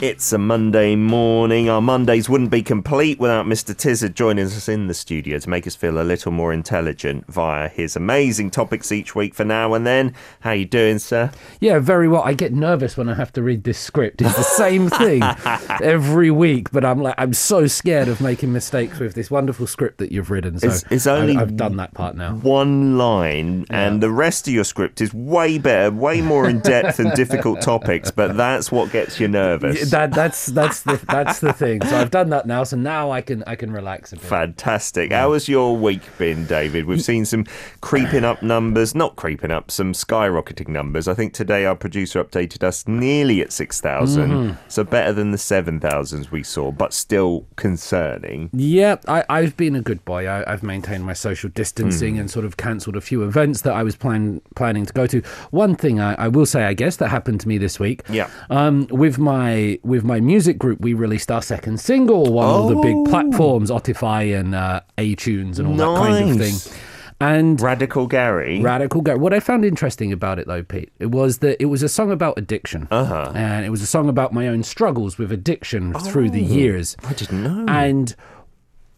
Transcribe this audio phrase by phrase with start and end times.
[0.00, 1.68] It's a Monday morning.
[1.68, 3.74] Our Mondays wouldn't be complete without Mr.
[3.76, 7.68] Tizzard joining us in the studio to make us feel a little more intelligent via
[7.68, 10.14] his amazing topics each week for now and then.
[10.38, 11.32] How are you doing, sir?
[11.58, 12.22] Yeah, very well.
[12.22, 14.22] I get nervous when I have to read this script.
[14.22, 15.20] It's the same thing
[15.82, 19.98] every week, but I'm like, I'm so scared of making mistakes with this wonderful script
[19.98, 20.60] that you've written.
[20.60, 22.34] So It's- it's only I, have done that part now.
[22.34, 27.00] One line, and the rest of your script is way better, way more in depth
[27.00, 29.87] and difficult topics, but that's what gets you nervous.
[29.90, 31.82] That that's that's the that's the thing.
[31.84, 32.64] So I've done that now.
[32.64, 34.24] So now I can I can relax a bit.
[34.24, 35.12] Fantastic.
[35.12, 36.86] How has your week been, David?
[36.86, 37.46] We've seen some
[37.80, 41.08] creeping up numbers, not creeping up, some skyrocketing numbers.
[41.08, 44.30] I think today our producer updated us nearly at 6,000.
[44.30, 44.56] Mm-hmm.
[44.68, 48.50] So better than the 7,000s we saw, but still concerning.
[48.52, 50.26] Yeah, I, I've been a good boy.
[50.26, 52.20] I, I've maintained my social distancing Hmm.
[52.20, 55.20] and sort of cancelled a few events that I was plan, planning to go to.
[55.50, 58.02] One thing I, I will say, I guess, that happened to me this week.
[58.08, 58.28] Yeah.
[58.50, 62.76] Um, with my with my music group, we released our second single, one of the
[62.76, 62.82] Oh.
[62.82, 66.72] big platforms, Spotify and uh, iTunes and all that kind of thing.
[67.20, 68.60] And Radical Gary.
[68.60, 69.18] Radical Gary.
[69.18, 72.12] What I found interesting about it, though, Pete, it was that it was a song
[72.12, 73.32] about addiction, Uh-huh.
[73.34, 76.54] and it was a song about my own struggles with addiction through the Oh.
[76.54, 76.96] years.
[77.08, 77.64] I didn't know.
[77.66, 78.14] And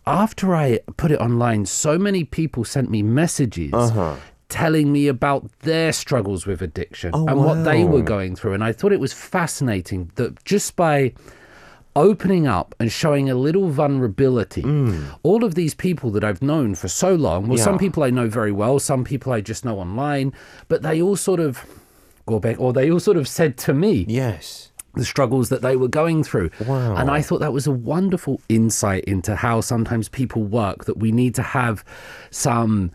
[0.06, 4.16] after I put it online, so many people sent me messages Uh-huh.
[4.50, 8.52] Telling me about their struggles with addiction Oh, and what they were going through.
[8.54, 11.14] And I thought it was fascinating that just by
[11.96, 14.62] opening up and showing a little vulnerability,
[15.22, 17.80] all of these people that I've known for so long, well, some Mm.
[17.80, 20.32] People I know very well, some people I just know online,
[20.68, 21.64] but they all sort of
[22.26, 24.70] go back, or they all sort of said to me, yes.
[24.94, 26.50] the struggles that they were going through.
[26.66, 26.94] Wow.
[26.96, 31.10] And I thought that was a wonderful insight into how sometimes people work, that we
[31.10, 31.84] need to have
[32.30, 32.90] some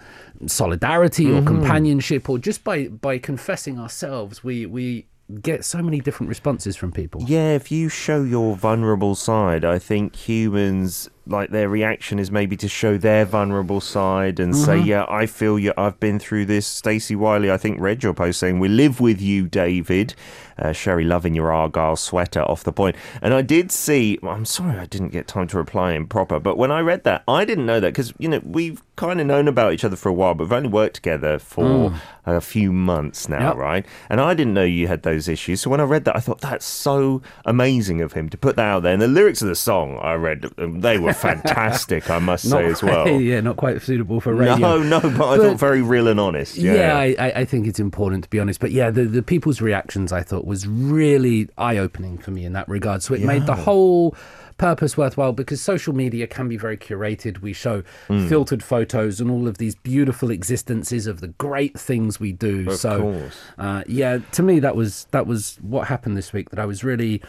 [0.48, 1.48] solidarity or mm-hmm.
[1.48, 5.06] companionship or just by by confessing ourselves we we
[5.42, 7.22] get so many different responses from people.
[7.26, 12.56] Yeah, if you show your vulnerable side, I think humans like their reaction is maybe
[12.58, 14.88] to show their vulnerable side and say, Mm-hmm.
[14.88, 15.74] "Yeah, I feel you.
[15.78, 19.22] I've been through this." Stacey Wiley, I think, read your post saying, "We live with
[19.22, 20.14] you, David."
[20.58, 22.96] Uh, Sherry, loving your Argyle sweater off the point.
[23.22, 24.18] And I did see.
[24.24, 26.40] I'm sorry, I didn't get time to reply in proper.
[26.40, 29.28] But when I read that, I didn't know that because you know we've kind of
[29.28, 31.94] known about each other for a while, but we've only worked together for
[32.26, 33.42] a few months now, Mm.
[33.50, 33.56] Yep.
[33.58, 33.86] right?
[34.10, 35.60] And I didn't know you had those issues.
[35.60, 38.66] So when I read that, I thought that's so amazing of him to put that
[38.66, 38.94] out there.
[38.94, 42.66] And the lyrics of the song I read, um, they were fantastic, I must say
[42.66, 43.08] as well.
[43.20, 44.56] yeah, not quite suitable for radio.
[44.58, 46.58] No, no, but I thought very real and honest.
[46.58, 46.74] Yeah.
[46.74, 48.60] Yeah, I, I- think it's important to be honest.
[48.60, 52.54] But yeah, the, the people's reactions I thought was really eye opening for me in
[52.54, 53.04] that regard.
[53.04, 54.16] So it made the whole
[54.58, 57.42] purpose worthwhile because social media can be very curated.
[57.42, 58.28] We show Hmm.
[58.28, 62.70] filtered photos and all of these beautiful existences of the great things we do.
[62.70, 63.38] Of so course.
[63.58, 66.84] uh, yeah, to me that was that was what happened this week that I was
[66.84, 67.22] really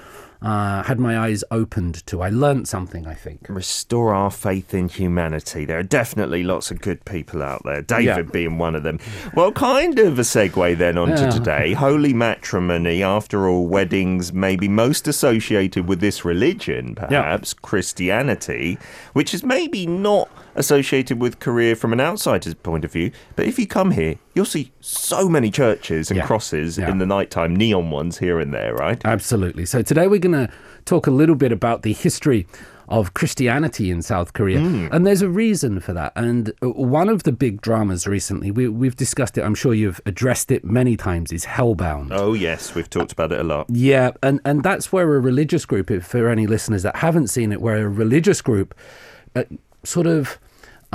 [0.42, 2.22] uh, had my eyes opened to.
[2.22, 3.46] I learnt something, I think.
[3.48, 5.64] Restore our faith in humanity.
[5.64, 8.22] There are definitely lots of good people out there, David Yeah.
[8.22, 8.98] being one of them.
[9.34, 11.30] Well, kind of a segue then onto Yeah.
[11.30, 11.72] today.
[11.72, 18.78] Holy matrimony, after all, weddings may be most associated with this religion, perhaps, Christianity,
[19.14, 23.12] which is maybe not associated with Korea from an outsider's point of view.
[23.36, 26.26] But if you come here, you'll see so many churches and Yeah.
[26.26, 26.90] crosses Yeah.
[26.90, 29.00] in the nighttime, neon ones here and there, right?
[29.04, 29.66] Absolutely.
[29.66, 30.52] So today we're going to
[30.84, 32.46] talk a little bit about the history
[32.88, 34.58] of Christianity in South Korea.
[34.60, 36.12] And there's a reason for that.
[36.14, 40.00] And uh, one of the big dramas recently, we, we've discussed it, I'm sure you've
[40.06, 42.10] addressed it many times, is Hellbound.
[42.12, 43.66] Oh, yes, we've talked about it a lot.
[43.70, 47.50] Yeah, and, and that's where a religious group, if for any listeners that haven't seen
[47.50, 48.72] it, where a religious group
[49.34, 49.42] uh,
[49.82, 50.38] sort of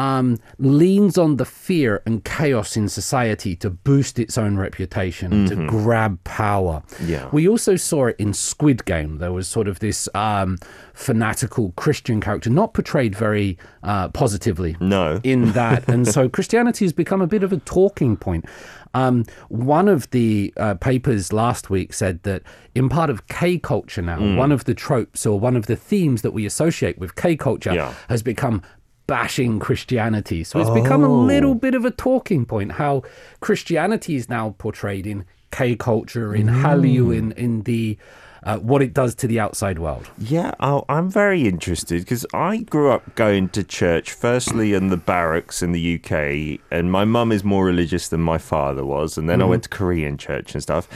[0.02, 5.48] um, leans on the fear and chaos in society to boost its own reputation and
[5.50, 6.82] to grab power.
[7.04, 7.30] Yeah.
[7.32, 9.18] We also saw it in Squid Game.
[9.20, 10.58] There was sort of this um,
[10.94, 15.20] fanatical Christian character, not portrayed very uh, positively No.
[15.24, 15.88] in that.
[15.90, 18.46] and so Christianity has become a bit of a talking point.
[18.94, 22.44] Um, one of the uh, papers last week said that
[22.76, 24.36] in part of K culture now, Mm.
[24.36, 27.74] one of the tropes or one of the themes that we associate with K culture
[27.74, 27.94] Yeah.
[28.10, 28.62] has become
[29.08, 30.44] bashing Christianity.
[30.44, 33.04] So it's become a little bit of a talking point how
[33.40, 37.98] Christianity is now portrayed in K culture, in Hallyu, in, in the
[38.44, 40.10] uh, what it does to the outside world.
[40.18, 44.98] Yeah, oh, I'm very interested because I grew up going to church, firstly in the
[44.98, 49.30] barracks in the UK, and my mum is more religious than my father was, and
[49.30, 49.48] then Mm-hmm.
[49.48, 50.88] I went to Korean church and stuff,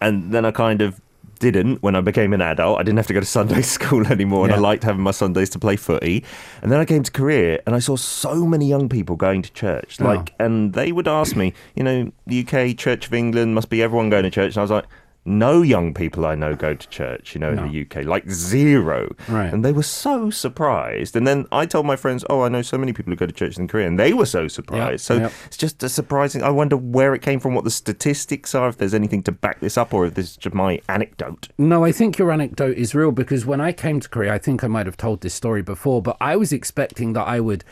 [0.00, 1.00] and then I kind of
[1.38, 2.78] didn't when I became an adult.
[2.78, 5.50] I didn't have to go to Sunday school anymore, and I liked having my Sundays
[5.50, 6.24] to play footy.
[6.62, 9.52] And then I came to Korea, and I saw so many young people going to
[9.52, 10.04] church, Oh.
[10.04, 13.82] like, and they would ask me, you know, the UK Church of England must be
[13.82, 14.86] everyone going to church, and I was like.
[15.26, 19.14] No young people I know go to church, you know, in the UK, like zero.
[19.28, 19.52] Right.
[19.52, 21.16] And they were so surprised.
[21.16, 23.32] And then I told my friends, oh, I know so many people who go to
[23.32, 25.04] church in Korea, and they were so surprised.
[25.04, 25.32] so yep.
[25.46, 26.42] it's just a surprising.
[26.42, 29.60] I wonder where it came from, what the statistics are, if there's anything to back
[29.60, 31.48] this up, or if this is just my anecdote.
[31.58, 34.62] No, I think your anecdote is real because when I came to Korea, I think
[34.62, 37.64] I might have told this story before, but I was expecting that I would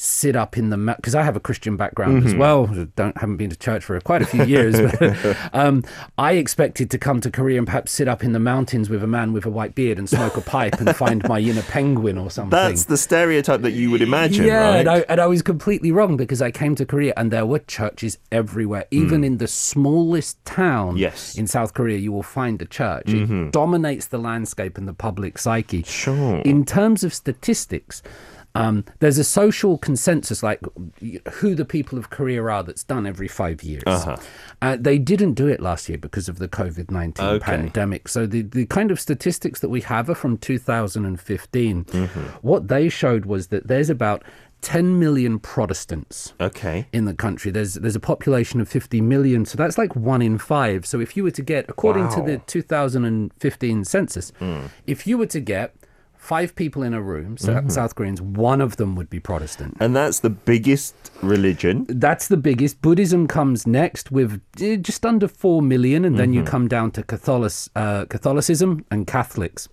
[0.00, 2.40] sit up in the because I have a Christian background as mm-hmm.
[2.40, 2.66] well.
[2.96, 4.80] Don't haven't been to church for quite a few years.
[4.98, 5.84] but, um,
[6.16, 9.06] I expected to come to Korea and perhaps sit up in the mountains with a
[9.06, 12.30] man with a white beard and smoke a pipe and find my inner penguin or
[12.30, 12.50] something.
[12.50, 14.76] That's the stereotype that you would imagine, yeah, right?
[14.78, 17.58] and, I, and I was completely wrong because I came to Korea and there were
[17.58, 18.86] churches everywhere.
[18.90, 19.26] Even mm.
[19.26, 21.36] in the smallest town Yes.
[21.36, 23.08] in South Korea, you will find a church.
[23.08, 23.50] It mm-hmm.
[23.50, 25.82] dominates the landscape and the public psyche.
[25.82, 26.38] Sure.
[26.38, 28.02] In terms of statistics,
[28.54, 30.60] um, there's a social consensus, like
[31.34, 33.84] who the people of Korea are, that's done every five years.
[33.86, 37.44] uh they didn't do it last year because of the COVID 19 Okay.
[37.44, 38.08] pandemic.
[38.08, 41.84] So the, the kind of statistics that we have are from 2015.
[42.42, 44.22] What they showed was that there's about
[44.62, 46.86] 10 million Protestants Okay.
[46.92, 47.50] in the country.
[47.50, 50.84] There's there's a population of 50 million, so that's like one in five.
[50.84, 54.32] So if you were to get, according to the 2015 census,
[54.86, 55.74] if you were to get
[56.20, 59.76] five people in a room, so South Koreans, one of them would be Protestant.
[59.80, 61.86] And that's the biggest religion.
[61.88, 62.82] That's the biggest.
[62.82, 67.02] Buddhism comes next with eh, just under four million, and then you come down to
[67.02, 69.68] Catholic, uh, Catholicism and Catholics.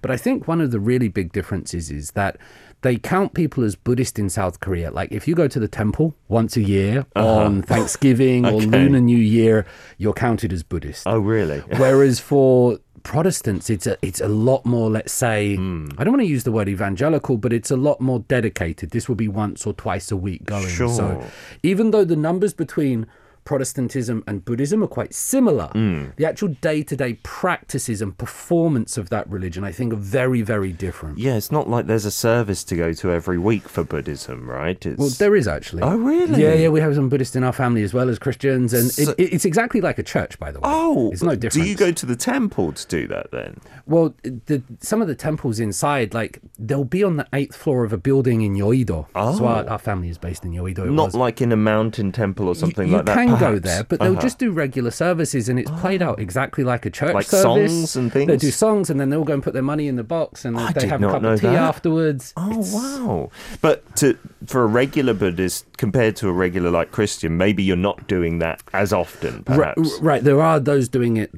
[0.00, 2.38] But I think one of the really big differences is that
[2.80, 4.90] they count people as Buddhist in South Korea.
[4.90, 9.18] Like if you go to the temple once a year on Thanksgiving or Lunar New
[9.18, 9.66] Year,
[9.98, 11.06] you're counted as Buddhist.
[11.06, 11.60] Oh, really?
[11.76, 14.90] Whereas for Protestants, it's a it's a lot more.
[14.90, 15.88] Let's say hmm.
[15.98, 18.90] I don't want to use the word evangelical, but it's a lot more dedicated.
[18.90, 20.68] This will be once or twice a week going.
[20.68, 21.24] So
[21.62, 23.06] even though the numbers between
[23.44, 26.06] Protestantism and Buddhism are quite similar, hmm.
[26.16, 30.42] the actual day to day practices and performance of that religion, I think, are very
[30.42, 31.18] very different.
[31.18, 34.84] Yeah, it's not like there's a service to go to every week for Buddhism, right?
[34.86, 34.98] It's...
[34.98, 35.82] Well, there is actually.
[35.82, 36.40] Oh, really?
[36.40, 36.68] Yeah, yeah.
[36.68, 39.44] We have some Buddhists in our family as well as Christians, and So- it, it's
[39.44, 40.68] exactly like a church, by the way.
[40.68, 41.64] Oh, it's no different.
[41.64, 43.60] Do you go to the temple to do that then?
[43.86, 47.92] Well, the, some of the temples inside, like they'll be on the eighth floor of
[47.92, 49.06] a building in Yoido.
[49.36, 50.80] So our, our family is based in Yoido.
[50.80, 50.84] Oh.
[50.90, 51.14] Not was.
[51.14, 53.20] like in a mountain temple or something you like that.
[53.22, 54.20] You can go there, but they'll Uh-huh.
[54.20, 57.72] just do regular services, and it's played out exactly like a church Like service.
[57.72, 58.28] songs and things.
[58.28, 60.58] They do songs, and then they'll go and put their money in the box, and
[60.58, 61.56] I they have a cup of tea that.
[61.56, 62.32] afterwards.
[62.36, 63.30] Oh It's- wow!
[63.60, 68.06] But to for a regular Buddhist compared to a regular like Christian, maybe you're not
[68.06, 69.44] doing that as often.
[69.44, 69.98] Perhaps.
[70.00, 71.32] Right, there are those doing it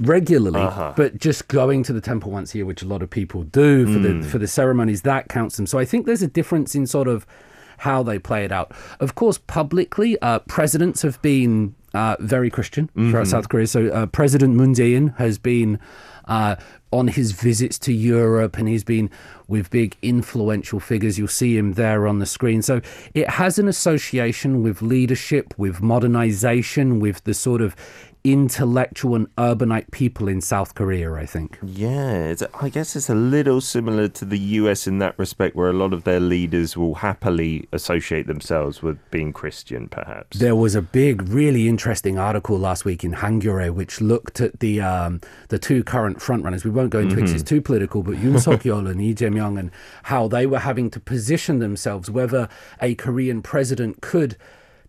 [0.00, 0.92] regularly, Uh-huh.
[0.96, 3.86] but just going to the temple once a year, which a lot of people do
[3.86, 4.20] for Hmm.
[4.20, 5.66] the for the ceremonies, that counts them.
[5.66, 7.26] So I think there's a difference in sort of
[7.78, 8.70] how they play it out.
[9.00, 13.10] Of course, publicly, uh, presidents have been uh, very Christian Mm-hmm.
[13.10, 13.66] throughout South Korea.
[13.66, 15.78] So uh, President Moon Jae-in has been.
[16.28, 16.54] Uh,
[16.92, 19.10] on his visits to Europe, and he's been
[19.48, 21.18] with big influential figures.
[21.18, 22.62] You'll see him there on the screen.
[22.62, 22.80] So
[23.12, 27.74] it has an association with leadership, with modernization, with the sort of
[28.24, 31.58] intellectual and urbanite people in South Korea, I think.
[31.62, 35.68] Yeah, it's, I guess it's a little similar to the US in that respect, where
[35.68, 40.38] a lot of their leaders will happily associate themselves with being Christian, perhaps.
[40.38, 44.80] There was a big, really interesting article last week in Hankyoreh which looked at the
[44.80, 46.64] um, the two current frontrunners.
[46.64, 49.14] We won't go into it 'cause it's too political, but Yoon Suk Yeol and Lee
[49.14, 49.70] Jae-myung and
[50.04, 52.48] how they were having to position themselves whether
[52.80, 54.36] a Korean president could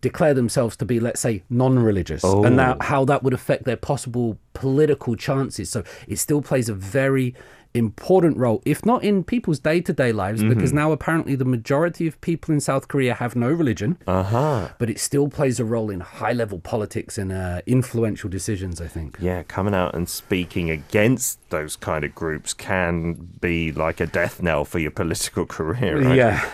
[0.04, 4.38] declare themselves to be, let's say, non-religious, and that, how that would affect their possible
[4.54, 5.70] political chances.
[5.72, 7.34] So it still plays a very
[7.76, 12.54] important role, if not in people's day-to-day lives, because now apparently the majority of people
[12.54, 14.68] in South Korea have no religion Uh huh.
[14.78, 18.86] but it still plays a role in high level politics and uh, influential decisions, I
[18.88, 19.18] think.
[19.20, 24.40] Yeah, coming out and speaking against those kind of groups can be like a death
[24.44, 26.00] knell for your political career.
[26.00, 26.16] Right?
[26.16, 26.48] Yeah.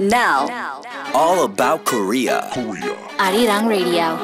[0.00, 0.73] Now,
[1.14, 2.50] All about Korea.
[2.52, 4.18] Arirang Radio.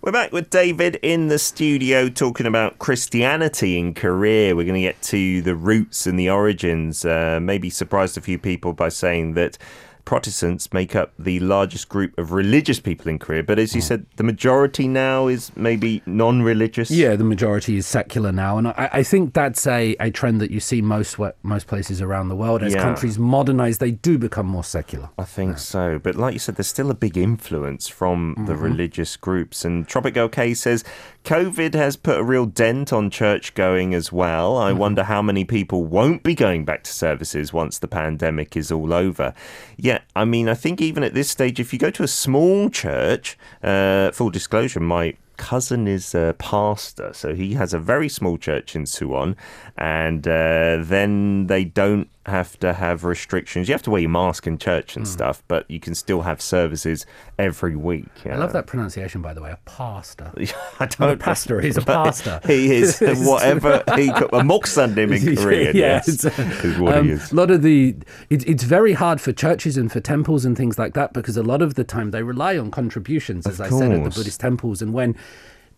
[0.00, 4.56] We're back with David in the studio talking about Christianity in Korea.
[4.56, 7.04] We're going to get to the roots and the origins.
[7.04, 9.58] Uh, maybe surprised a few people by saying that
[10.04, 13.42] Protestants make up the largest group of religious people in Korea.
[13.42, 13.86] But as you hmm.
[13.86, 16.90] said, the majority now is maybe non-religious.
[16.90, 20.50] Yeah, the majority is secular now, and I, I think that's a, a trend that
[20.50, 22.62] you see most most places around the world.
[22.62, 22.82] As Yeah.
[22.82, 25.10] countries modernize, they do become more secular.
[25.18, 25.98] I think so.
[25.98, 28.62] But like you said, there's still a big influence from the mm-hmm.
[28.62, 29.64] religious groups.
[29.64, 30.84] And Tropic Girl K says
[31.24, 34.56] COVID has put a real dent on church going as well.
[34.56, 34.78] I mm-hmm.
[34.78, 38.92] wonder how many people won't be going back to services once the pandemic is all
[38.92, 39.34] over.
[39.76, 42.70] Yeah, I mean, I think even at this stage, if you go to a small
[42.70, 48.36] church, uh, full disclosure, my cousin is a pastor, so he has a very small
[48.36, 49.36] church in Suwon,
[49.78, 53.68] and uh, then they don't have to have restrictions.
[53.68, 56.40] You have to wear your mask in church and stuff, but you can still have
[56.40, 57.04] services
[57.38, 58.08] every week.
[58.24, 60.32] I love that pronunciation, by the way, a pastor.
[60.36, 60.44] I
[60.80, 61.18] Not a don't.
[61.20, 62.40] pastor, he's a pastor.
[62.46, 65.76] he is whatever he a moksanim in Korean.
[65.76, 66.24] Yeah, yes, it's,
[66.64, 67.32] is what um, he is.
[67.32, 67.96] A lot of the,
[68.30, 71.42] it, it's very hard for churches and for temples and things like that because a
[71.42, 74.10] lot of the time they rely on contributions, as I said, at the.
[74.10, 74.80] Buddhist temples.
[74.80, 75.16] And when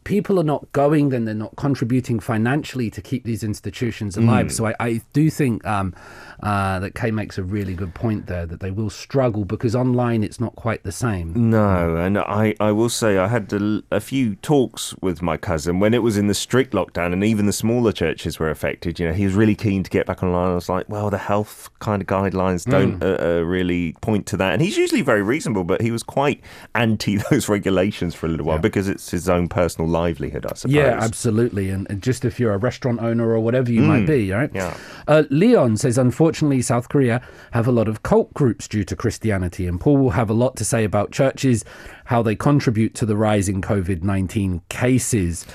[0.05, 4.47] people are not going, then they're not contributing financially to keep these institutions alive.
[4.47, 4.53] Mm.
[4.53, 5.95] So I, I do think um,
[6.43, 10.25] uh, that Kay makes a really good point there that they will struggle because online
[10.25, 11.51] it's not quite the same.
[11.51, 15.79] No, and I, I will say I had a, a few talks with my cousin
[15.79, 18.99] when it was in the strict lockdown, and even the smaller churches were affected.
[18.99, 20.51] You know, he was really keen to get back online.
[20.51, 24.37] I was like, well, the health kind of guidelines don't uh, uh, really point to
[24.39, 26.41] that, and he's usually very reasonable, but he was quite
[26.75, 30.75] anti those regulations for a little while because it's his own personal livelihood, I suppose.
[30.75, 31.71] Yeah, absolutely.
[31.71, 34.53] And, and just if you're a restaurant owner or whatever you might be, right?
[34.53, 34.57] Mm.
[34.57, 34.77] Yeah.
[35.07, 37.23] Uh, Leon says, unfortunately, South Korea
[37.53, 39.67] have a lot of cult groups due to Christianity.
[39.67, 41.65] And Paul will have a lot to say about churches,
[42.07, 45.47] how they contribute to the rise in COVID 19 cases.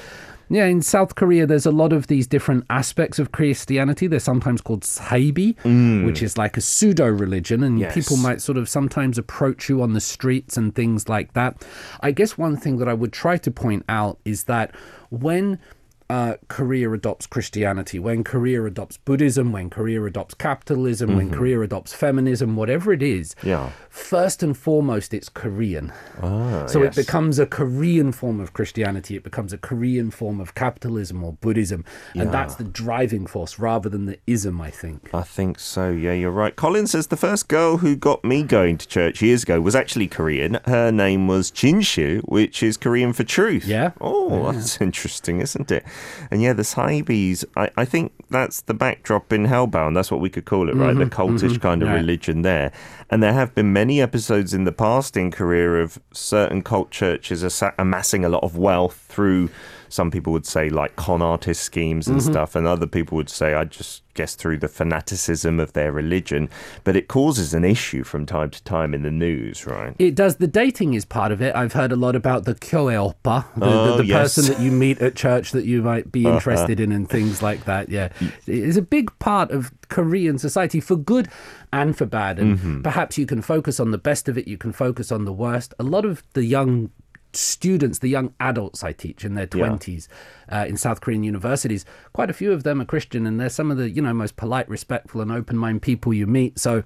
[0.49, 4.07] Yeah, in South Korea, there's a lot of these different aspects of Christianity.
[4.07, 5.55] They're sometimes called saibi,
[6.05, 7.81] which is like a pseudo religion, and Mm.
[7.81, 7.93] Yes.
[7.93, 11.65] people might sort of sometimes approach you on the streets and things like that.
[12.01, 14.73] I guess one thing that I would try to point out is that
[15.09, 15.59] when
[16.09, 21.93] uh, Korea adopts Christianity, when Korea adopts Buddhism, when Korea adopts capitalism, when Korea adopts
[21.93, 23.47] feminism, whatever it is, Mm-hmm.
[23.49, 23.71] Yeah.
[23.89, 25.91] first and foremost, it's Korean.
[26.21, 26.97] Ah, so yes.
[26.97, 31.33] it becomes a Korean form of Christianity, it becomes a Korean form of capitalism or
[31.33, 31.83] Buddhism.
[32.15, 35.09] And that's the driving force rather than the ism, I think.
[35.13, 35.89] I think so.
[35.91, 36.55] Yeah, you're right.
[36.55, 40.07] Colin says the first girl who got me going to church years ago was actually
[40.07, 40.59] Korean.
[40.65, 43.65] Her name was Jinshu, which is Korean for truth.
[43.65, 43.91] Yeah.
[43.99, 45.83] Oh, that's interesting, isn't it?
[46.31, 49.95] And yeah, the Saibis, I, I think that's the backdrop in Hellbound.
[49.95, 50.95] That's what we could call it, right?
[50.95, 51.95] The cultish kind of Mm-hmm.
[51.97, 52.71] Religion there.
[53.09, 57.43] And there have been many episodes in the past in Korea of certain cult churches
[57.77, 59.49] amassing a lot of wealth through,
[59.89, 62.31] some people would say, like con artist schemes and Mm-hmm.
[62.31, 62.55] stuff.
[62.55, 66.49] And other people would say, I just guess through the fanaticism of their religion.
[66.83, 69.95] But it causes an issue from time to time in the news, right?
[69.99, 70.37] It does.
[70.37, 71.55] The dating is part of it.
[71.55, 74.35] I've heard a lot about the kyoe oppa, the, Oh, the, the yes.
[74.35, 77.65] person that you meet at church that you might be interested in, and things like
[77.65, 77.89] that.
[77.89, 78.09] Yeah,
[78.47, 81.29] it's a big part of Korean society for good
[81.71, 82.39] and for bad.
[82.39, 84.47] And perhaps you can focus on the best of it.
[84.47, 85.73] You can focus on the worst.
[85.79, 86.89] A lot of the young
[87.33, 89.67] students, the young adults I teach in their Yeah.
[89.69, 90.07] 20s
[90.51, 93.71] uh, in South Korean universities, quite a few of them are Christian and they're some
[93.71, 96.57] of the, you know, most polite, respectful and open-minded people you meet.
[96.59, 96.83] So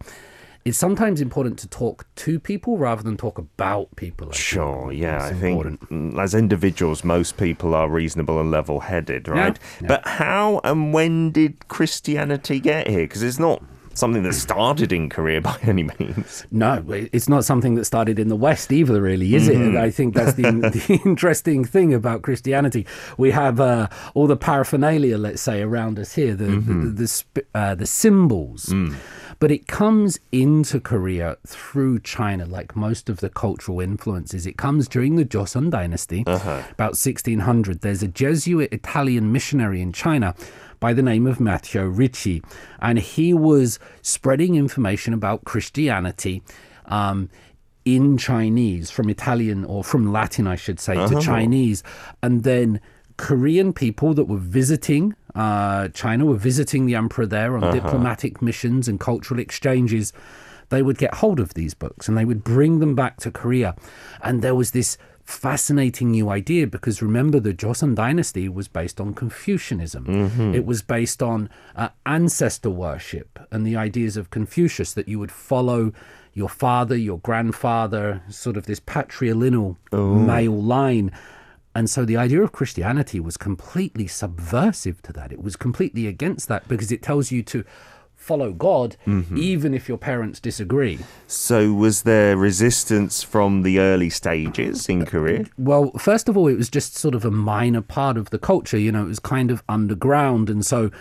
[0.64, 4.28] it's sometimes important to talk to people rather than talk about people.
[4.28, 4.44] I think.
[4.44, 5.16] Sure, yeah.
[5.28, 5.90] It's I think important.
[5.90, 9.58] mm, as individuals, most people are reasonable and level headed, right?
[9.82, 9.88] yeah.
[9.88, 13.02] But how and when did Christianity get here?
[13.06, 16.46] Because it's not something that started in Korea by any means.
[16.52, 19.76] No, it's not something that started in the West either, really, is Mm-hmm.
[19.76, 19.80] it?
[19.80, 20.44] I think that's the,
[20.88, 22.86] the interesting thing about Christianity.
[23.18, 26.96] We have uh, all the paraphernalia, let's say, around us here, the Mm-hmm.
[26.96, 28.66] the, the, uh, the symbols.
[28.68, 28.96] Mm.
[29.40, 34.46] But it comes into Korea through China, like most of the cultural influences.
[34.46, 36.62] It comes during the Joseon dynasty, Uh-huh.
[36.72, 37.82] about 1600.
[37.82, 40.36] There's a Jesuit Italian missionary in China
[40.82, 42.44] by the name of Matteo Ricci,
[42.82, 46.44] and he was spreading information about Christianity.
[46.86, 47.30] Um,
[47.84, 51.82] in Chinese, from Italian or from Latin, I should say, to Chinese.
[52.22, 52.80] And then
[53.18, 58.88] Korean people that were visiting uh, China, were visiting the emperor there on diplomatic missions
[58.88, 60.14] and cultural exchanges.
[60.70, 63.76] They would get hold of these books and they would bring them back to Korea.
[64.22, 64.98] And there was this
[65.32, 70.06] fascinating new idea because remember, the Joseon dynasty was based on Confucianism.
[70.54, 75.32] It was based on uh, ancestor worship and the ideas of Confucius that you would
[75.32, 75.94] follow
[76.34, 81.12] your father, your grandfather, sort of this patrilineal male line.
[81.74, 85.32] And so the idea of Christianity was completely subversive to that.
[85.32, 87.64] It was completely against that because it tells you to
[88.22, 89.38] follow God, Mm-hmm.
[89.38, 91.00] even if your parents disagree.
[91.28, 95.46] So, was there resistance from the early stages in Korea?
[95.58, 98.78] Well, first of all, it was just sort of a minor part of the culture.
[98.78, 100.50] You know, it was kind of underground.
[100.50, 100.92] And so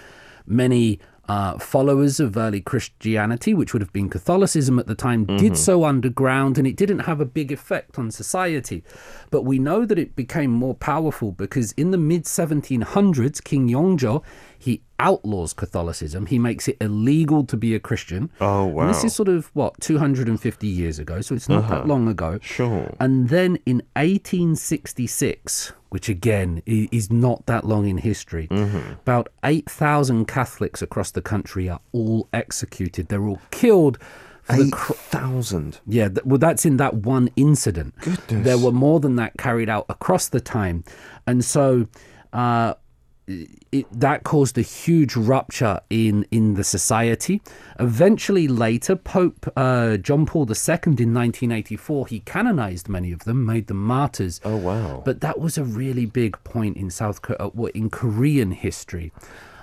[0.46, 0.98] many
[1.28, 5.84] uh, followers of early Christianity, which would have been Catholicism at the time, did so
[5.84, 8.82] underground and it didn't have a big effect on society.
[9.30, 14.24] But we know that it became more powerful because in the mid 1700s, King Yongjo,
[14.62, 16.26] he outlaws Catholicism.
[16.26, 18.30] He makes it illegal to be a Christian.
[18.42, 21.22] Oh, And this is sort of, what, 250 years ago.
[21.22, 22.38] So it's not that long ago.
[22.42, 22.94] Sure.
[23.00, 28.48] And then in 1866, which again is not that long in history,
[29.02, 33.08] about 8,000 Catholics across the country are all executed.
[33.08, 33.98] They're all killed.
[34.52, 35.78] Eight cr- thousand.
[35.86, 37.94] yeah, th- well, that's in that one incident.
[38.00, 38.44] Goodness.
[38.44, 40.82] There were more than that carried out across the time.
[41.24, 41.86] And so
[42.32, 42.74] uh,
[43.72, 47.40] it, that caused a huge rupture in, in the society.
[47.78, 53.68] Eventually, later, Pope uh, John Paul II in 1984, he canonized many of them, made
[53.68, 54.40] them martyrs.
[54.44, 55.02] Oh wow.
[55.04, 59.12] But that was a really big point in South Korea, uh, in Korean history.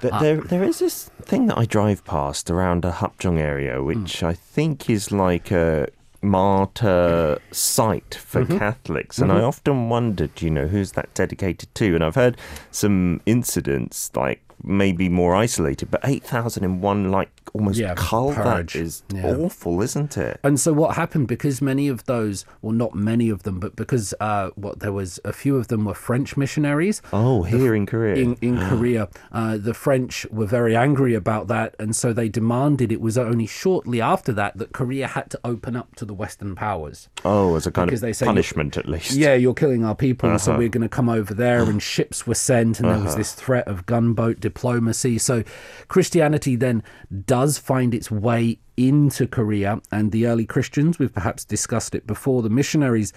[0.02, 4.22] But there, there is this thing that I drive past around a Hapjeong area, which
[4.22, 5.88] I think is like a
[6.29, 8.57] martyr site for mm-hmm.
[8.57, 9.19] Catholics.
[9.19, 9.46] And I mm-hmm.
[9.46, 11.96] often wondered, you know, who's that dedicated to?
[11.96, 12.38] And I've heard
[12.72, 18.36] some incidents, like maybe more isolated, but 8,000 in one, like almost Yeah, cult.
[18.36, 18.74] purge.
[18.74, 19.36] That is Yeah.
[19.36, 20.40] awful, isn't it?
[20.44, 24.14] And so what happened because many of those, well, not many of them, but because
[24.20, 27.02] uh, what there was a few of them were French missionaries.
[27.14, 28.16] Oh, here in Korea.
[28.16, 32.92] In, in Korea, uh, the French were very angry about that, and so they demanded.
[32.92, 36.56] It was only shortly after that that Korea had to open up to the Western
[36.56, 37.10] powers.
[37.26, 39.12] oh, as a kind because of they say punishment, at least.
[39.12, 40.60] Yeah, you're killing our people, so Uh-huh.
[40.60, 41.64] we're going to come over there.
[41.64, 45.18] And ships were sent, and there was this threat of gunboat diplomacy.
[45.18, 45.44] So
[45.88, 46.84] Christianity then
[47.25, 52.42] does find its way into Korea, and the early Christians, we've perhaps discussed it before,
[52.42, 53.12] the missionaries,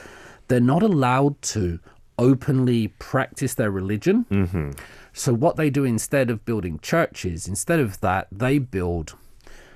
[0.48, 1.78] they're not allowed to
[2.18, 4.26] openly practice their religion.
[4.30, 4.70] Mm-hmm.
[5.12, 9.14] So what they do instead of building churches, instead of that, they build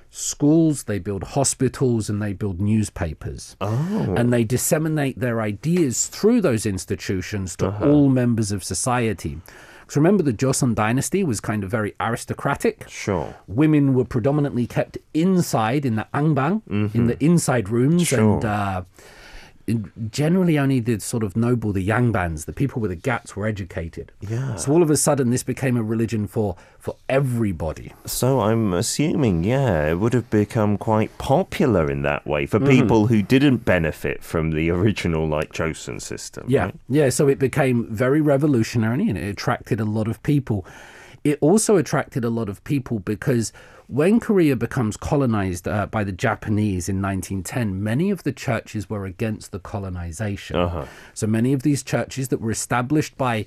[0.09, 3.57] schools, they build hospitals, and they build newspapers.
[3.59, 4.15] Oh.
[4.17, 9.39] And they disseminate their ideas through those institutions to all members of society.
[9.85, 12.85] Because remember, the Joseon dynasty was kind of very aristocratic.
[12.89, 13.35] Sure.
[13.47, 16.63] Women were predominantly kept inside in the anbang,
[16.95, 18.33] in the inside rooms, Sure.
[18.35, 18.81] and uh,
[20.11, 24.11] generally only the sort of noble, the yangbans, the people with the gats, were educated.
[24.21, 24.55] Yeah.
[24.55, 27.91] So all of a sudden, this became a religion for for everybody.
[28.05, 32.69] So I'm assuming, yeah, it would have become quite popular in that way for mm-hmm.
[32.69, 36.45] people who didn't benefit from the original like Joseon system.
[36.47, 36.75] Yeah, right?
[36.87, 37.09] yeah.
[37.09, 40.65] So it became very revolutionary and it attracted a lot of people.
[41.23, 43.51] It also attracted a lot of people because
[43.87, 49.05] when Korea becomes colonized uh, by the Japanese in 1910, many of the churches were
[49.05, 50.55] against the colonization.
[50.55, 50.85] Uh-huh.
[51.13, 53.45] So many of these churches that were established by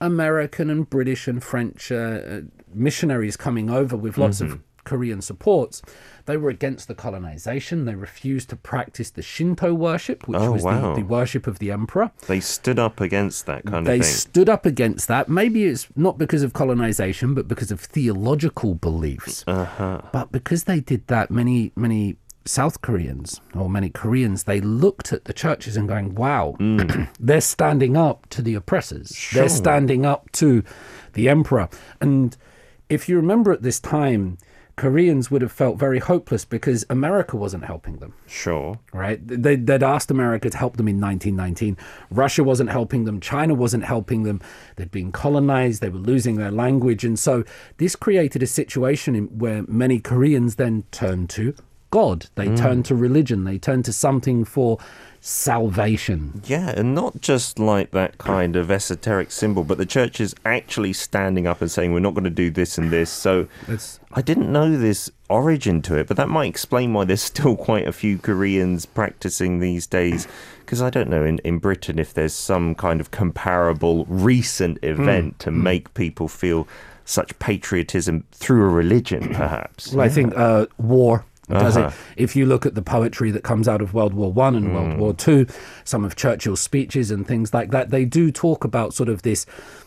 [0.00, 2.40] American and British and French uh,
[2.72, 4.52] missionaries coming over with lots Mm-hmm.
[4.52, 5.82] of Korean supports,
[6.26, 7.84] they were against the colonization.
[7.84, 10.94] They refused to practice the Shinto worship, which Oh, was wow.
[10.94, 12.10] the, the worship of the emperor.
[12.26, 14.12] They stood up against that kind They of thing.
[14.12, 15.28] They stood up against that.
[15.28, 19.44] Maybe it's not because of colonization, but because of theological beliefs.
[19.46, 20.00] uh-huh.
[20.12, 25.24] But because they did that, many, many South Koreans or many Koreans, they looked at
[25.26, 26.56] the churches and going, wow,
[27.20, 29.08] they're standing up to the oppressors.
[29.34, 30.62] They're standing up to
[31.12, 31.68] the emperor.
[32.00, 32.36] And
[32.88, 34.38] if you remember at this time,
[34.78, 38.78] Koreans would have felt very hopeless because America wasn't helping them Sure.
[38.92, 39.20] right?
[39.26, 41.76] They, they'd asked America to help them in 1919.
[42.10, 43.20] Russia wasn't helping them.
[43.20, 44.40] China wasn't helping them.
[44.76, 45.80] They'd been colonized.
[45.80, 47.04] They were losing their language.
[47.04, 47.44] And so
[47.78, 51.54] this created a situation in, where many Koreans then turned to
[51.90, 52.26] God.
[52.34, 52.58] They mm.
[52.58, 53.44] turned to religion.
[53.44, 54.78] They turned to something for
[55.20, 56.42] salvation.
[56.46, 60.92] Yeah, and not just like that kind of esoteric symbol, but the church is actually
[60.92, 63.10] standing up and saying, we're not going to do this and this.
[63.10, 67.22] So It's I didn't know this origin to it, but that might explain why there's
[67.34, 70.26] still quite a few Koreans practicing these days.
[70.60, 75.38] Because I don't know in, in Britain if there's some kind of comparable recent event
[75.40, 76.68] to make people feel
[77.06, 79.94] such patriotism through a religion, perhaps.
[79.94, 81.88] Well, I think uh, war does Uh-huh.
[81.88, 81.94] it.
[82.22, 84.98] If you look at the poetry that comes out of World War One and World
[84.98, 85.46] War Two,
[85.84, 89.46] some of Churchill's speeches and things like that, they do talk about sort of this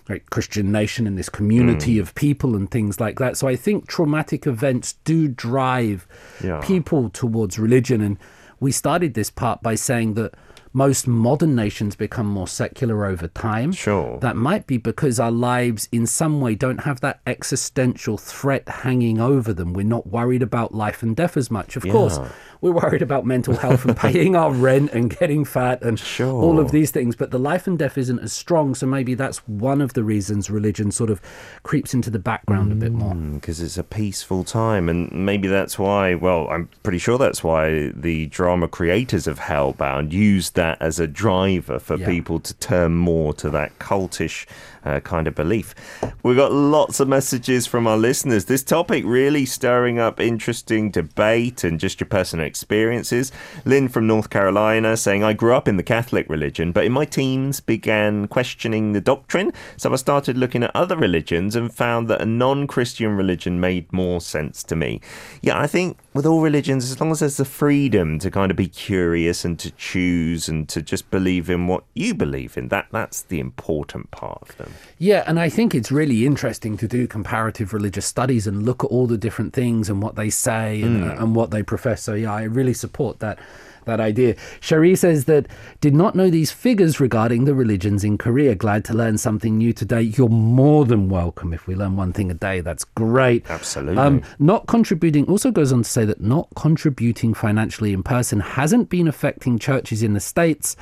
[0.10, 3.38] like, Christian nation and this community of people and things like that.
[3.38, 6.08] So I think traumatic events do drive
[6.44, 6.60] Yeah.
[6.62, 8.02] people towards religion.
[8.02, 8.18] And
[8.60, 10.34] we started this part by saying that
[10.74, 13.72] most modern nations become more secular over time.
[13.72, 14.20] Sure.
[14.20, 19.20] That might be because our lives, in some way, don't have that existential threat hanging
[19.20, 19.74] over them.
[19.74, 21.76] We're not worried about life and death as much.
[21.76, 22.20] Of course,
[22.62, 26.42] we're worried about mental health and paying our rent and getting fat and Sure.
[26.42, 27.16] all of these things.
[27.16, 28.76] But the life and death isn't as strong.
[28.76, 31.22] So maybe that's one of the reasons religion sort of
[31.64, 33.14] creeps into the background a bit more.
[33.14, 37.44] Mm, because it's a peaceful time and maybe that's why well i'm pretty sure that's
[37.44, 42.06] why the drama creators of hellbound used that as a driver for Yeah.
[42.06, 44.46] people to turn more to that cultish
[44.84, 45.76] uh, kind of belief.
[46.24, 48.46] We've got lots of messages from our listeners.
[48.46, 53.32] This topic really stirring up interesting debate and just your personal experiences.
[53.64, 57.06] Lynn from north carolina saying i grew up in the catholic religion but in my
[57.06, 59.52] teens began questioning the doctrine.
[59.78, 64.20] So i started looking at other religions and found that a non-christian religion made more
[64.20, 65.00] sense to me.
[65.42, 68.58] Yeah i think with all religions as long as there's the freedom to kind of
[68.58, 73.22] be curious and to choose to just believe in what you believe in that that's
[73.24, 77.74] the important part of them Yeah, and I think it's really interesting to do comparative
[77.74, 81.22] religious studies and look at all the different things and what they say and, Hmm.
[81.22, 82.04] and what they profess.
[82.04, 83.38] So yeah, I really support that
[83.86, 84.36] that idea.
[84.60, 85.48] Cherie says that
[85.80, 88.56] did not know these figures regarding the religions in Korea.
[88.56, 90.02] Glad to learn something new today.
[90.02, 91.54] You're more than welcome.
[91.54, 93.50] If we learn one thing a day, that's great.
[93.50, 94.24] Um, Absolutely.
[94.40, 99.08] not contributing also goes on to say that not contributing financially in person hasn't been
[99.08, 100.76] affecting churches in the states.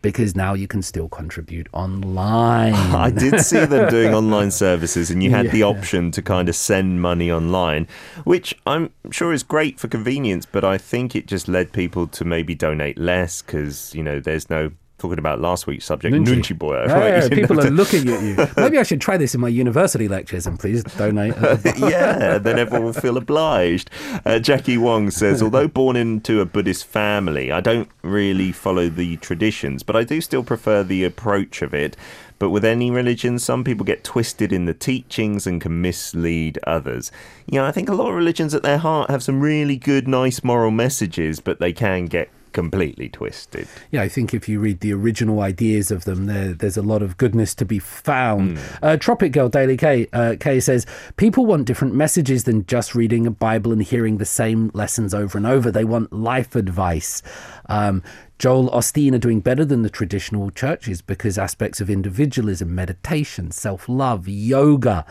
[0.00, 2.72] Because now you can still contribute online.
[2.74, 6.54] I did see them doing online services, and you had the option to kind of
[6.54, 7.88] send money online,
[8.24, 12.24] which I'm sure is great for convenience, but I think it just led people to
[12.24, 14.70] maybe donate less because, you know, there's no.
[14.98, 16.76] Talking about last week's subject, Nunchi boy.
[16.88, 17.30] Right?
[17.30, 18.48] people are looking at you.
[18.56, 21.34] Maybe I should try this in my university lectures and please donate.
[21.78, 23.90] yeah, then everyone will feel obliged.
[24.26, 29.16] Uh, Jackie Wong says, although born into a Buddhist family, I don't really follow the
[29.18, 31.96] traditions, but I do still prefer the approach of it.
[32.38, 37.10] But with any religion, some people get twisted in the teachings and can mislead others.
[37.46, 40.06] You know, I think a lot of religions at their heart have some really good,
[40.06, 43.68] nice moral messages, but they can get completely twisted.
[43.92, 47.02] Yeah, I think if you read the original ideas of them, there, there's a lot
[47.02, 48.58] of goodness to be found.
[48.82, 50.84] Uh, Tropic Girl Daily K, uh, K says
[51.16, 55.38] people want different messages than just reading a Bible and hearing the same lessons over
[55.38, 55.70] and over.
[55.70, 57.22] They want life advice.
[57.66, 58.02] Um,
[58.40, 63.88] Joel Osteen are doing better than the traditional churches because aspects of individualism, meditation, self
[63.88, 65.06] love, yoga.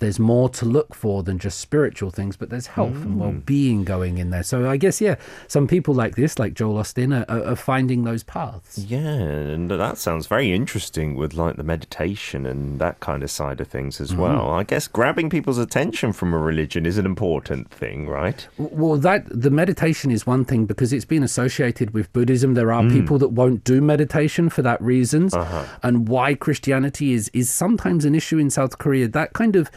[0.00, 3.18] There's more to look for than just spiritual things, but there's health and mm.
[3.18, 4.42] well being going in there.
[4.42, 8.04] So I guess, yeah, some people like this, like Joel Osteen, are, are, are finding
[8.04, 8.78] those paths.
[8.78, 13.60] Yeah, and that sounds very interesting with like the meditation and that kind of side
[13.60, 14.22] of things as mm-hmm.
[14.22, 14.50] well.
[14.50, 18.48] I guess grabbing people's attention from a religion is an important thing, right?
[18.56, 22.54] Well, that the meditation is one thing because it's been associated with Buddhism.
[22.54, 22.90] There are mm.
[22.90, 25.66] people that won't do meditation for that reasons, uh-huh.
[25.82, 29.06] and why Christianity is is sometimes an issue in South Korea.
[29.06, 29.70] That kind of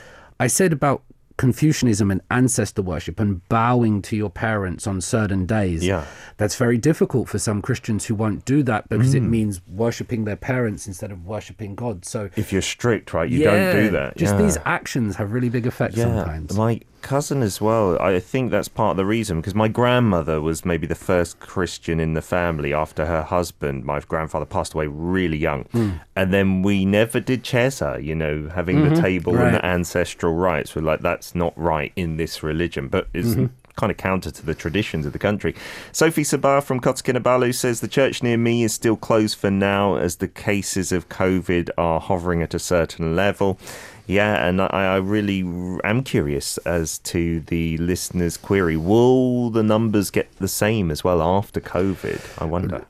[0.44, 1.04] I said about
[1.38, 5.84] Confucianism and ancestor worship and bowing to your parents on certain days.
[5.84, 6.06] Yeah.
[6.38, 9.30] That's very difficult for some Christians who won't do that because it mm.
[9.30, 12.06] means worshipping their parents instead of worshipping God.
[12.06, 14.16] So If you're strict, right, you don't do that.
[14.16, 14.42] Just yeah.
[14.44, 16.56] these actions have really big effects sometimes.
[16.56, 18.02] My cousin as well.
[18.02, 22.00] I think that's part of the reason because my grandmother was maybe the first Christian
[22.00, 25.66] in the family after her husband, my grandfather, passed away really young.
[25.66, 25.92] Hmm.
[26.16, 29.56] And then we never did chesa, you know, having the table and Mm-hmm.
[29.56, 30.74] The ancestral rites.
[30.74, 33.30] We're like, that's not right in this religion, but it's.
[33.30, 33.48] Mm-hmm.
[33.76, 35.56] Kind of counter to the traditions of the country.
[35.92, 39.96] Sophie Sabah from Kota Kinabalu says the church near me is still closed for now
[39.96, 43.58] as the cases of COVID are hovering at a certain level.
[44.06, 45.40] Yeah, and I, I really
[45.84, 48.76] am curious as to the listener's query.
[48.76, 52.20] Will the numbers get the same as well after COVID?
[52.42, 52.84] I wonder.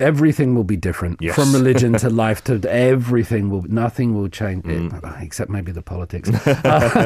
[0.00, 1.34] everything will be different Yes.
[1.34, 6.30] from religion to life to everything will nothing will change it, except maybe the politics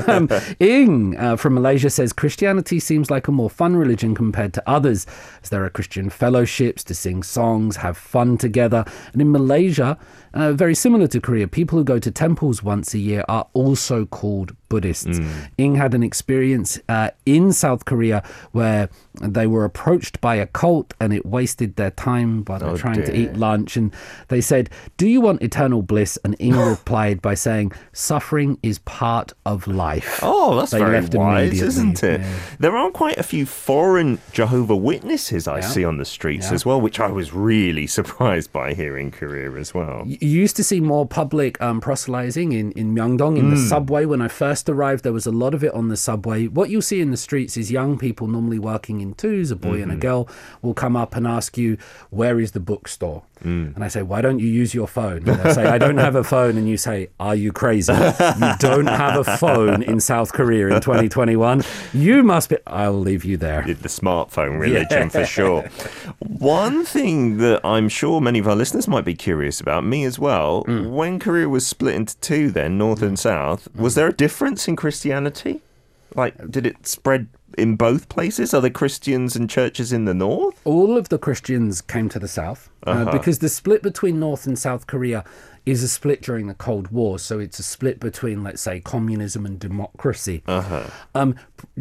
[0.09, 0.29] um,
[0.61, 5.07] ing uh, from malaysia says christianity seems like a more fun religion compared to others
[5.43, 9.99] as there are christian fellowships to sing songs have fun together and in malaysia
[10.35, 14.05] uh, very similar to korea people who go to temples once a year are also
[14.07, 15.19] called buddhists
[15.57, 18.23] ing had an experience uh, in south korea
[18.53, 18.91] where
[19.23, 23.17] they were approached by a cult and it wasted their time by Oh, trying to
[23.17, 23.93] eat lunch and
[24.29, 29.33] they said do you want eternal bliss and ing replied by saying suffering is part
[29.47, 32.21] of life Oh, that's They very wise, isn't it?
[32.21, 32.35] yeah.
[32.59, 35.69] There are quite a few foreign Jehovah Witnesses I Yeah.
[35.75, 36.55] see on the streets Yeah.
[36.57, 40.05] as well, which I was really surprised by here in Korea as well.
[40.07, 43.63] you used to see more public um, proselytizing in, in Myeongdong In the hmm.
[43.63, 44.05] subway.
[44.05, 46.47] When I first arrived, there was a lot of it on the subway.
[46.47, 49.83] What you'll see in the streets is young people, normally working in twos, a boy
[49.83, 50.01] and a mm-hmm.
[50.01, 50.29] girl,
[50.63, 51.77] will come up and ask you,
[52.11, 53.25] Where is the bookstore?
[53.45, 53.75] Mm.
[53.77, 55.29] And I say, Why don't you use your phone?
[55.29, 56.57] And they say, I don't have a phone.
[56.57, 57.93] And you say, Are you crazy?
[57.93, 61.63] You don't have a phone in South Korea in 2021.
[61.93, 62.57] You must be.
[62.67, 63.63] I'll leave you there.
[63.63, 65.69] the smartphone religion for sure.
[66.19, 70.19] One thing that I'm sure many of our listeners might be curious about, me as
[70.19, 70.91] well, Mm.
[70.91, 74.77] when Korea was split into two, then North and South, was there a difference in
[74.77, 75.61] Christianity?
[76.15, 78.55] Like, did it spread in both places?
[78.55, 80.61] Are there Christians and churches in the North?
[80.65, 84.59] all of the Christians came to the south uh, because the split between North and
[84.59, 85.25] South Korea
[85.67, 87.19] is a split during the Cold War.
[87.19, 90.43] So it's a split between, let's say, communism and democracy.
[91.15, 91.35] Um,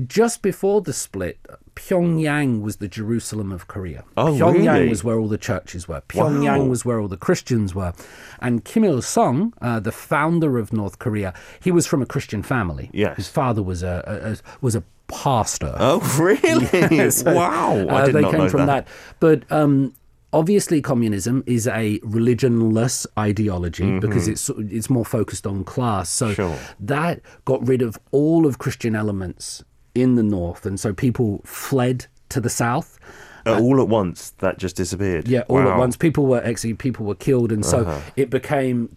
[0.07, 1.39] just before the split,
[1.77, 4.03] Pyongyang was the Jerusalem of Korea.
[4.17, 4.89] Oh, Pyongyang really?
[4.89, 6.01] was where all the churches were.
[6.09, 6.65] Pyongyang Wow.
[6.65, 7.93] was where all the Christians were.
[8.39, 12.41] And Kim Il Sung, uh, the founder of North Korea, he was from a Christian
[12.43, 12.89] family.
[12.93, 13.15] Yes.
[13.17, 15.75] his father was a, a, a was a pastor.
[15.79, 17.09] Oh, really?
[17.11, 17.73] So, wow.
[17.89, 18.85] I uh, did they not came know from that.
[18.87, 18.93] that.
[19.19, 19.93] But um,
[20.33, 26.09] obviously, communism is a religionless ideology because it's it's more focused on class.
[26.09, 26.33] So Mm-hmm.
[26.35, 26.57] Sure.
[26.81, 29.63] that got rid of all of Christian elements
[30.01, 32.99] in the north, and so people fled to the south.
[33.45, 35.27] Uh, all at once, that just disappeared.
[35.27, 35.69] Yeah, all at Wow.
[35.71, 35.79] Uh-huh.
[35.79, 35.95] once.
[35.97, 38.95] People were actually people were killed, and so it became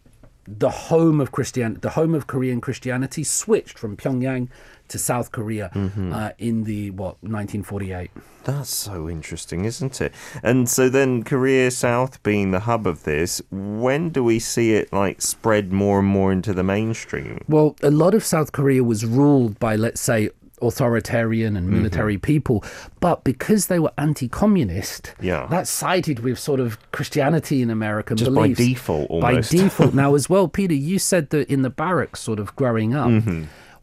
[0.49, 4.49] the home of Christian, the home of Korean Christianity, switched from Pyongyang
[4.89, 6.13] to South Korea Mm-hmm.
[6.13, 8.11] uh, in the what 1948.
[8.43, 10.13] That's so interesting, isn't it?
[10.43, 14.93] And so then Korea South being the hub of this, when do we see it
[14.93, 17.45] like spread more and more into the mainstream?
[17.49, 20.31] Well, a lot of South Korea was ruled by, let's say,
[20.63, 22.21] authoritarian and military Mm-hmm.
[22.23, 22.65] people,
[23.01, 25.47] but because they were anti-communist, Yeah.
[25.51, 28.59] that sided with sort of Christianity in American Just by beliefs.
[28.61, 29.95] default, By default.
[30.03, 33.11] now, as well, Peter, you said that in the barracks, sort of growing up,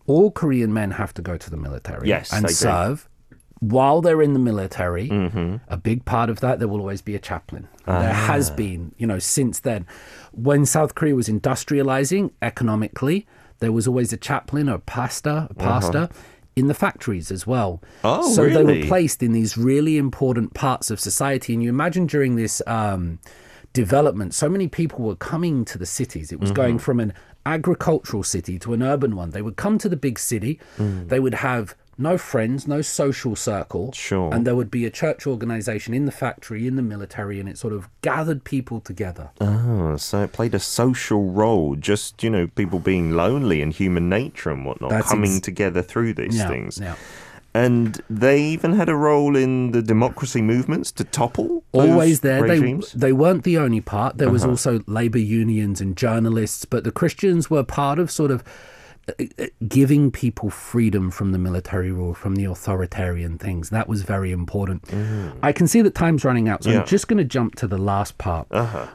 [0.05, 2.07] all Korean men have to go to the military Mm-hmm.
[2.07, 2.53] Yes, and they do.
[2.53, 3.09] serve.
[3.59, 5.55] While they're in the military, Mm-hmm.
[5.67, 7.67] a big part of that, there will always be a chaplain.
[7.85, 8.27] There Ah.
[8.27, 9.85] has been, you know, since then.
[10.31, 13.25] When South Korea was industrializing economically,
[13.59, 16.09] there was always a chaplain or a pastor, a pastor
[16.57, 17.71] in the factories as well.
[18.03, 21.53] Oh, so they were placed in these really important parts of society.
[21.53, 23.19] And you imagine during this um,
[23.73, 26.31] development, so many people were coming to the cities.
[26.31, 26.55] It was Mm-hmm.
[26.63, 27.13] going from an
[27.45, 29.29] agricultural city to an urban one.
[29.31, 30.59] They would come to the big city.
[31.11, 33.91] They would have no friends, no social circle.
[33.91, 34.33] Sure.
[34.33, 37.57] And there would be a church organization in the factory, in the military, and it
[37.57, 39.29] sort of gathered people together.
[39.41, 44.09] Oh, so it played a social role, just, you know, people being lonely and human
[44.09, 46.79] nature and whatnot, That's coming ex- together through these Yeah, things.
[46.79, 46.95] yeah.
[47.53, 52.43] And they even had a role in the democracy movements to topple always there.
[52.43, 52.89] regimes.
[52.89, 52.97] Uh-huh.
[52.99, 54.19] They they weren't the only part.
[54.19, 58.43] There was also labor unions and journalists, but the Christians were part of sort of
[59.67, 63.69] giving people freedom from the military rule, from the authoritarian things.
[63.69, 64.83] That was very important.
[65.41, 66.75] I can see that time's running out, so Mm-hmm.
[66.77, 66.81] Yeah.
[66.81, 68.47] I'm just going to jump to the last part,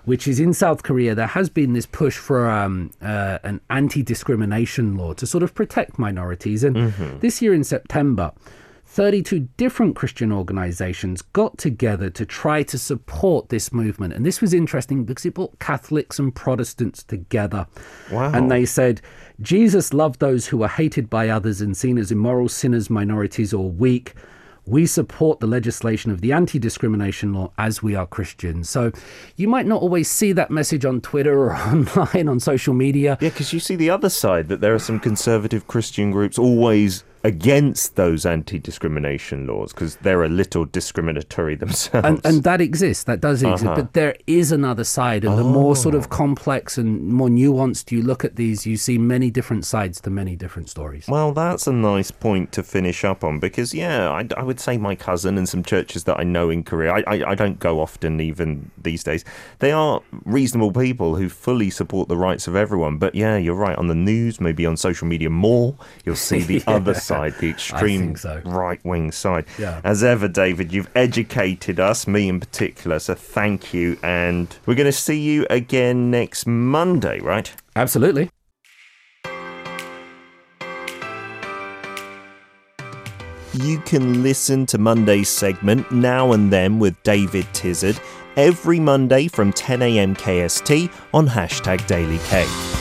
[0.05, 1.15] which is in South Korea.
[1.15, 5.99] There has been this push for um, uh, an anti-discrimination law to sort of protect
[5.99, 7.19] minorities, and Mm-hmm.
[7.21, 8.33] this year in September.
[8.85, 14.13] 32 different Christian organizations got together to try to support this movement.
[14.13, 17.67] And this was interesting because it brought Catholics and Protestants together.
[18.11, 18.33] Wow.
[18.35, 19.01] And they said,
[19.41, 23.71] Jesus loved those who were hated by others and seen as immoral sinners, minorities, or
[23.71, 24.15] weak.
[24.65, 28.69] We support the legislation of the anti discrimination law as we are Christians.
[28.69, 28.93] So
[29.37, 33.19] you might not always see that message on Twitter or online on social media.
[33.21, 37.03] Yeah, because you see the other side that there are some conservative Christian groups always
[37.25, 42.07] against those anti-discrimination laws because they're a little discriminatory themselves.
[42.07, 43.75] and, and that exists that does exist Uh-huh.
[43.77, 45.99] but there is another side and the more sort Oh.
[45.99, 50.11] of complex and more nuanced you look at these you see many different sides to
[50.11, 54.27] many different stories well, that's a nice point to finish up on because, yeah, I,
[54.37, 57.31] I would say my cousin and some churches that I know in Korea, I, I,
[57.33, 59.25] I don't go often even these days,
[59.59, 62.97] they are reasonable people who fully support the rights of everyone.
[62.99, 63.77] But yeah, you're right.
[63.77, 68.17] On the news, maybe on social media more, you'll see the other side, the extreme
[68.17, 68.41] so.
[68.45, 69.47] right wing side.
[69.59, 69.81] Yeah.
[69.85, 73.99] As ever, David, you've educated us, me in particular, so thank you.
[74.03, 77.53] And we're going to see you again next Monday, right?
[77.75, 78.29] absolutely
[83.55, 88.01] You can listen to Monday's segment Now and Then with David Tizzard
[88.37, 92.72] every Monday from 10am KST on hashtag DailyK.